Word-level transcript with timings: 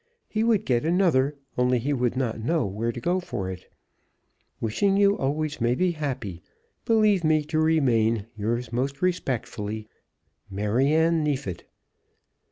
He 0.27 0.43
would 0.43 0.65
get 0.65 0.83
another, 0.83 1.35
only 1.59 1.77
he 1.77 1.93
would 1.93 2.17
not 2.17 2.39
know 2.41 2.65
where 2.65 2.91
to 2.91 2.99
go 2.99 3.19
for 3.19 3.51
it. 3.51 3.67
Wishing 4.59 4.97
you 4.97 5.15
always 5.15 5.61
may 5.61 5.75
be 5.75 5.91
happy, 5.91 6.41
believe 6.85 7.23
me 7.23 7.43
to 7.43 7.59
remain, 7.59 8.25
Yours 8.35 8.73
most 8.73 9.03
respectfully, 9.03 9.87
MARYANNE 10.49 11.23
NEEFIT. 11.23 11.65